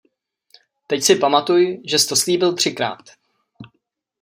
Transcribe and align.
Teď 0.87 1.03
si 1.03 1.15
pamatuj, 1.15 1.81
žes 1.85 2.05
to 2.05 2.15
slíbil 2.15 2.53
třikrát. 2.55 3.01